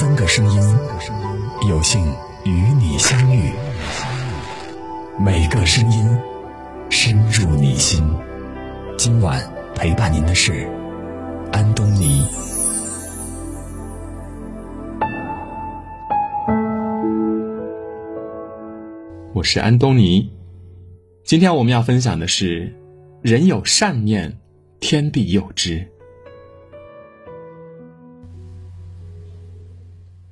[0.00, 0.60] 三个声音，
[1.68, 2.00] 有幸
[2.44, 3.50] 与你相遇。
[5.18, 6.16] 每个声音
[6.88, 8.00] 深入你心。
[8.96, 9.42] 今晚
[9.74, 10.68] 陪伴您的是
[11.50, 12.24] 安东尼。
[19.34, 20.30] 我是安东尼。
[21.24, 22.72] 今天我们要分享的是：
[23.20, 24.32] 人有善念，
[24.78, 25.84] 天必佑之。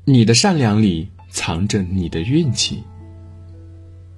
[0.09, 2.85] 你的善良里藏着你的运气。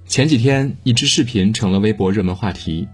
[0.05, 2.87] 前几天，一支视频成了微博热门话题。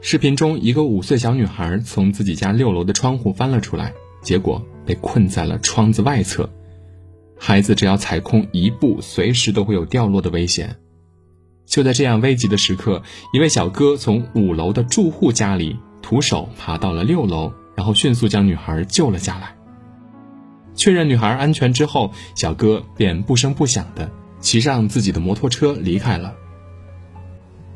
[0.00, 6.50] 视频中，一个五岁小女孩从自己家六楼的窗户翻了出来，结果被困在了窗子外侧。
[7.38, 10.74] 孩子只要踩空一步，随时都会有掉落的危险。
[11.66, 19.54] 就在这样危急的时刻，一位小哥从五楼的住户家里徒手爬到了六楼，然后迅速将女孩救了下来。
[20.74, 26.34] 确认女孩安全之后，小哥便不声不响地骑上自己的摩托车离开了。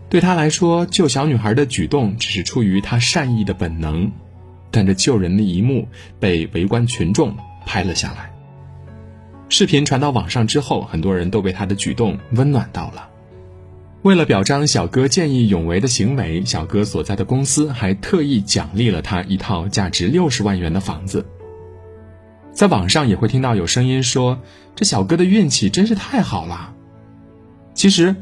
[0.09, 4.11] 对他来说，救小女孩的举动只是出于他善意的本能，
[4.71, 5.89] 但这救人的一幕
[6.21, 8.31] 被围观群众拍了下来。
[9.49, 13.09] 视频传到网上之后，很多人都被他的举动温暖到了。
[14.03, 21.27] 为了表彰小哥见义勇为的行为，小哥所在的公司还特意奖励了他一套价值六十万元的房子。
[22.55, 24.41] 在网上也会听到有声音说
[24.77, 26.73] ：“这小哥的运气真是太好了。”
[27.75, 28.15] 其实，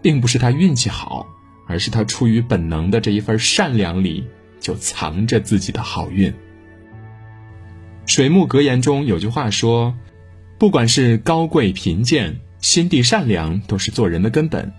[0.00, 1.26] 并不是他运气好，
[1.66, 4.24] 而是他出于本能的这一份善良里
[4.60, 6.32] 就藏着自己的好运。
[8.06, 9.92] 水木格言中有句话说
[10.58, 14.72] ：“不管是高贵贫贱，心地善良都是做人的根本。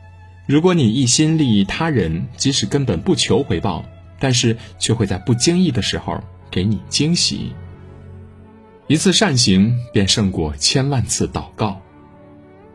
[0.48, 3.84] 如果你一心利益他人，即使根本不求回报，
[4.20, 7.52] 但是却会在不经意的时候给你惊喜。”
[8.88, 11.80] 一次善行便胜过千万次祷告。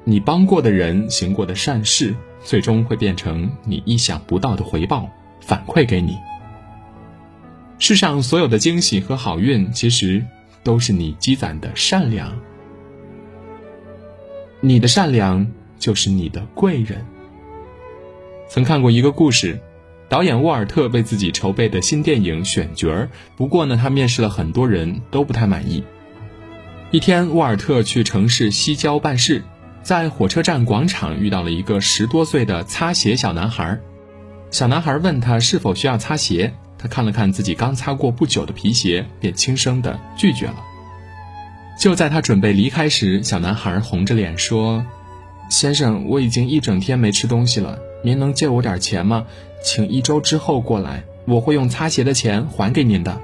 [0.05, 5.11] 你帮过的人行过的善事，最终会变成你意想不到的回报，
[5.43, 6.17] 反馈给你。
[7.79, 10.25] 世上所有的惊喜和好运，其实
[10.65, 12.41] 都是你积攒的善良。
[14.61, 15.47] 你的善良
[15.79, 17.05] 就是你的贵人。
[18.49, 19.61] 曾看过一个故事，
[20.09, 25.85] 导演沃尔特为自己筹备的新电影选角儿，不过呢，他面试了很多人都不太满意。
[26.91, 29.45] 一天，沃尔特去城市西郊办事，
[29.83, 33.79] 在火车站广场遇到了一个十多岁的擦鞋小男孩。
[34.51, 40.65] 小男孩问他是否需要擦鞋，他看了看自己刚擦过不久的皮鞋，便轻声的拒绝了。
[41.79, 44.83] 就在他准备离开时，小男孩红着脸说
[45.51, 49.27] ：“先生，我已经一整天没吃东西了，您能借我点钱吗？
[49.63, 53.21] 请一周之后过来，我会用擦鞋的钱还给您的。”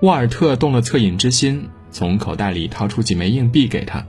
[0.00, 1.68] 沃尔特动了恻隐之心。
[1.94, 4.04] 从口袋里掏出几枚硬币给他，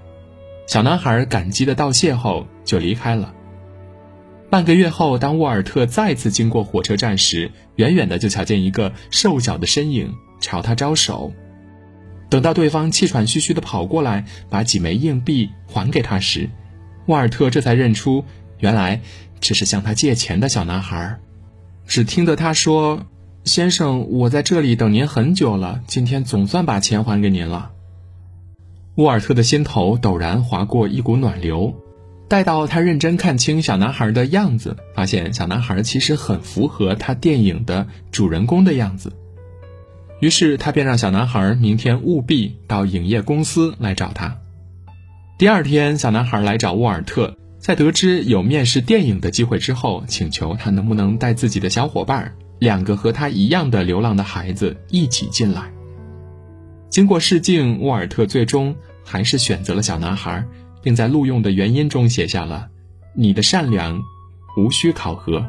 [0.68, 3.31] 小男孩感激的道谢后就离开了。
[4.50, 11.31] 半个月后，当沃尔特再次经过火车站时，远远的就瞧见一个瘦小的身影朝他招手。
[12.28, 16.50] 等到对方气喘吁吁的跑过来，把几枚硬币还给他时，
[17.06, 18.25] 沃尔特这才认出，
[18.57, 19.00] 原来
[19.40, 21.19] 这是向他借钱的小男孩。
[21.85, 23.06] 只听得他说
[23.46, 27.73] ：“先生，我在这里等您很久了，今天总算把钱还给您了。”
[28.95, 31.75] 沃尔特的心头陡然划过一股暖流，
[32.29, 39.11] 待到他认真看清小男孩的样子，发现小男孩其实很符合他电影的主人公的样子。
[40.22, 44.38] 于是他便让小男孩明天务必到影业公司来找他。
[45.38, 55.74] 第二天，小男孩来找沃尔特，在得知有面试电影的机会之后，请求他能不能带自己的小伙伴，两个和他一样的流浪的孩子一起进来。
[56.95, 58.73] 经过试镜，沃尔特最终
[59.03, 60.45] 还是选择了小男孩，
[60.81, 62.69] 并在录用的原因中写下了
[63.13, 64.01] ：“你的善良，
[64.56, 65.45] 无需考核。”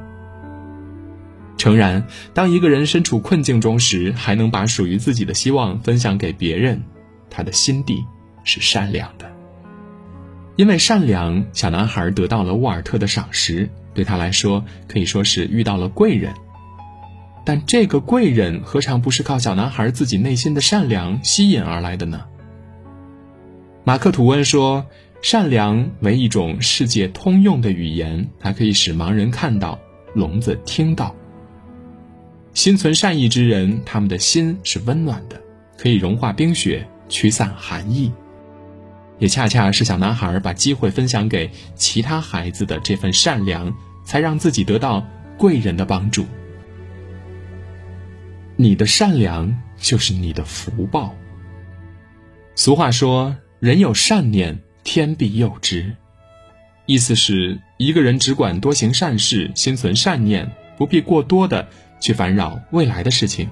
[1.56, 2.04] 诚然，
[2.34, 6.82] 当一个人身处困境中时，还能把属于自己的希望分享给别人，
[7.30, 8.04] 他的心地
[8.42, 9.32] 是善良的。
[10.56, 16.34] 因为善良，小男孩得到了沃尔特的赏识，对他来说可以说是遇到了贵人。
[17.46, 22.24] 但这个贵人何尝不是靠小男孩自己内心的善良吸引而来的呢？
[23.84, 24.84] 马克·吐温说
[25.22, 29.78] ：“善良为一种世界通用的语言，它可以使盲人看到，
[30.12, 31.14] 聋子听到。
[32.52, 35.40] 心存善意之人，他们的心是温暖的，
[35.78, 38.10] 可以融化冰雪，驱散寒意。
[39.20, 43.72] 也恰恰是小男孩把机会分享给其他孩子的这份善良，
[44.04, 45.06] 才让自己得到
[45.38, 46.26] 贵人的帮助。”
[48.56, 51.14] 你的善良就是你的福报。
[52.54, 55.94] 俗话说：“人有善念，天必佑之。
[56.86, 61.68] 意思是，一个人只管多行善事，心存善念，不必过多的
[62.00, 63.50] 去烦扰未来的事情，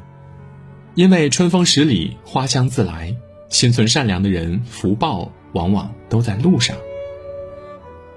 [0.94, 3.14] 因为春风十里，花香自来。
[3.50, 6.76] 心存善良的人，福报往往都在路上。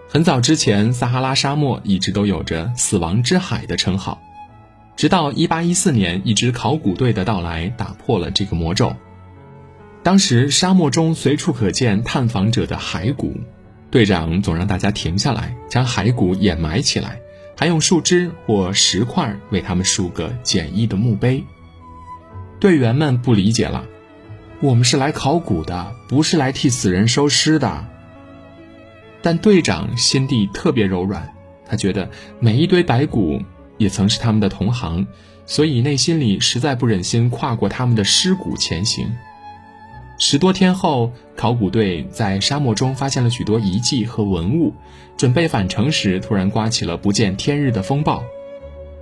[0.07, 4.21] 很早之前，撒哈拉沙漠一直都有着“死亡之海”的称号，
[4.97, 8.95] 直到1814年，一支考古队的到来，打破了这个魔咒。
[10.01, 13.35] 当时沙漠中随处可见探访者的骸骨，
[13.91, 17.19] 队长总让大家停下来，将骸骨掩埋起来，
[17.55, 21.43] 还用树枝或石块为他们竖个简易的墓碑。
[22.59, 23.85] 队员们不理解了。
[24.61, 27.85] 我们是来考古的，不是来替死人收尸的。
[29.21, 31.31] 但队长心地特别柔软，
[31.67, 32.09] 他觉得
[32.39, 33.39] 每一堆白骨
[33.77, 35.07] 也曾是他们的同行，
[35.45, 39.15] 所以内心里实在不忍心跨过他们的尸骨前行。
[40.19, 44.73] 十多天后，考古队在沙漠中发现了许多遗迹和文物，
[45.15, 48.23] 准备返程时，突然刮起了不见天日的风暴，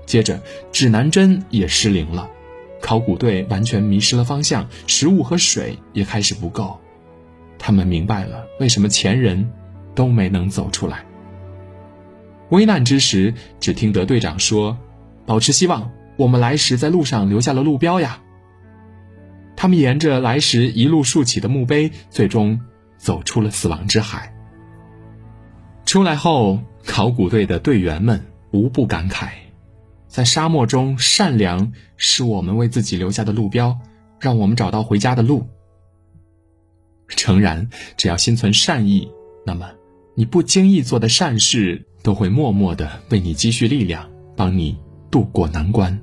[0.05, 0.41] 接着
[0.73, 2.29] 指南针也失灵了。
[2.81, 6.77] 考古队完全迷失了方向，食物和水也开始不够。
[7.57, 9.49] 他们明白了为什么前人
[9.95, 11.05] 都没能走出来。
[12.49, 14.77] 危难之时，只听得队长说
[15.25, 18.21] ：“保持希望，我们来时在路上留下了路标呀。”
[19.57, 22.59] 他们沿着来时一路竖起的墓碑，最终
[22.97, 24.33] 走出了死亡之海。
[25.85, 29.29] 出来后，考古队的队员们无不感慨。
[30.07, 33.79] 在沙漠中，善良是我们为自己留下的路标，
[34.19, 35.47] 让我们找到回家的路。
[37.07, 39.09] 诚然，只要心存善意，
[39.45, 39.71] 那么
[40.15, 44.07] 你不经意做的善事都会默默的为你积蓄力量，
[44.37, 44.77] 帮你
[45.09, 45.99] 渡过难关。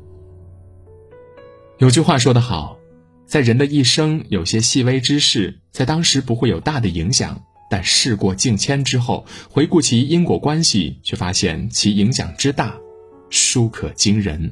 [1.78, 2.76] 有句话说得好，
[3.24, 7.40] 在人的一生，有些细微之事，在当时不会有大的影响，
[7.70, 12.76] 但事过境迁之后，回顾其因果关系，却发现其影响之大。
[13.30, 14.50] 殊可惊人。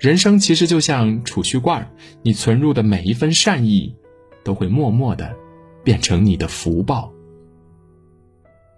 [0.00, 1.88] 人生其实就像储蓄罐，
[2.22, 3.94] 你存入的每一分善意，
[4.42, 5.32] 都会默默的
[5.84, 7.12] 变成你的福报。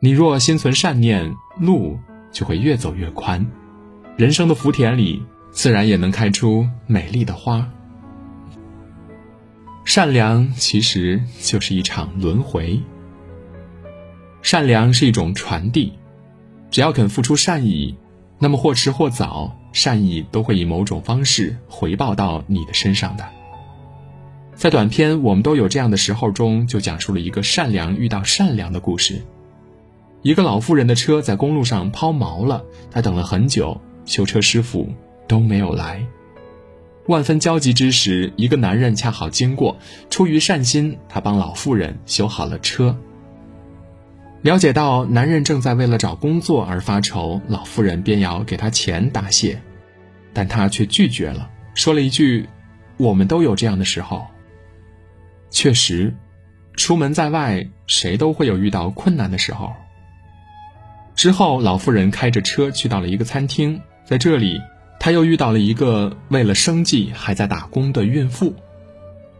[0.04, 1.96] 你若心存善念，路
[2.32, 3.46] 就会越走越宽，
[4.16, 5.22] 人生的福田里
[5.52, 7.70] 自然也能开出美丽的花。
[9.84, 12.80] 善良其实就是一场轮回。
[14.42, 15.92] 善良是一种传递，
[16.72, 17.96] 只要肯付出善意。
[18.40, 23.24] 那么或迟或早，善意都会以某种方式回报到你的身上的。
[24.56, 29.22] 在短片《我们都有这样的时候》中，就讲述了一个善良遇到善良的故事。
[30.22, 34.88] 一个老妇人的车在公路上抛锚了，她等了很久，修车师傅
[35.26, 36.06] 都没有来。
[37.08, 39.76] 万分焦急之时，一个男人恰好经过，
[40.08, 42.96] 出于善心，他帮老妇人修好了车。
[44.42, 49.60] 了解到男人正在为了找工作而发愁，老妇人便要给他钱答谢，
[50.32, 52.48] 但他却拒绝了，说了一句
[52.96, 54.24] ：“我们都有这样的时候。”
[55.50, 56.14] 确实，
[56.76, 59.72] 出门在外，谁都会有遇到困难的时候。
[61.22, 64.60] 之后，老妇人开着车去到了一个餐厅，在这里，
[64.98, 68.52] 她又遇到了一个为了生计还在打工的孕妇。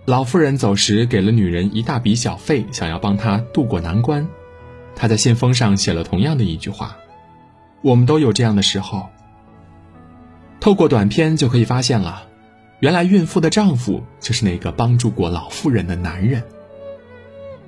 [0.05, 4.29] 老妇人走时给了女人一大笔小费，想要帮她渡过难关。
[4.95, 6.97] 他在信封上写了同样的一句话
[7.83, 9.09] ：“我们都有这样的时候。”
[10.63, 12.29] 透过短片就可以发现了，
[12.79, 16.45] 原来孕妇的丈夫就是那个帮助过老妇人的男人。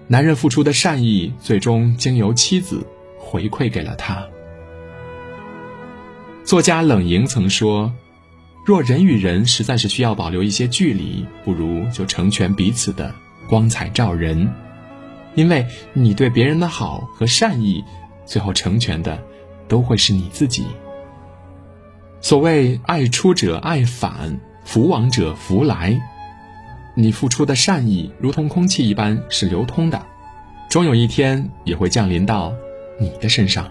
[0.07, 2.87] 男人付出的善意，最终经由妻子
[3.35, 4.25] 回馈给了他。
[6.45, 7.93] 作家冷莹曾说
[8.65, 13.13] ：“若人与人实在是需要保留一些距离，不如就成全彼此的
[13.49, 14.49] 光彩照人。”
[15.35, 17.83] 因为你对别人的好和善意，
[18.25, 19.21] 最后成全的
[19.67, 20.65] 都会是你自己。
[22.21, 26.01] 所谓爱出者爱返，福往者福来。
[26.95, 30.01] 你付出的善意如同空气一般是流通的，
[30.71, 32.55] 终有一天也会降临到
[32.99, 33.71] 你的身上。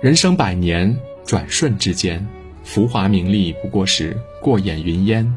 [0.00, 2.26] 人生百年，转瞬之间，
[2.64, 5.32] 浮华名利不过是过眼云烟，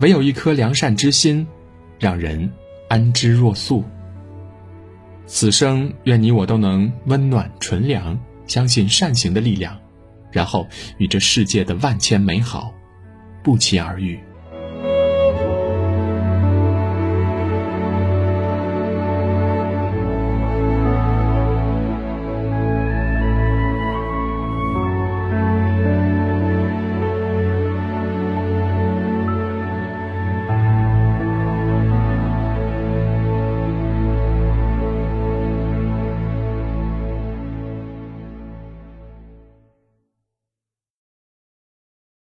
[0.00, 1.46] 唯有一颗良善之心，
[1.98, 2.50] 让人。
[2.90, 3.84] 安之若素。
[5.26, 9.78] 此生愿你我都能温暖纯良，相信善行的力量，
[10.32, 12.72] 然后与这世界的万千美好
[13.44, 14.18] 不期而遇。